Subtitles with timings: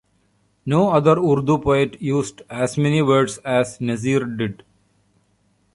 [0.65, 4.63] No other Urdu poet used as many words as Nazeer did.